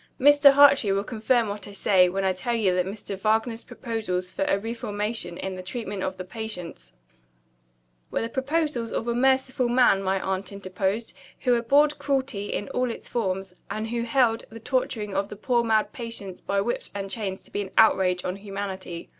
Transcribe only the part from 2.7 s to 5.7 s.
that Mr. Wagner's proposals for a reformation in the